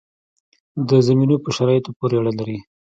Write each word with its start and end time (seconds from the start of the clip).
د 0.89 0.89
زمینو 1.07 1.35
په 1.43 1.49
شرایطو 1.55 1.95
پورې 1.97 2.15
اړه 2.21 2.31
لري. 2.39 2.57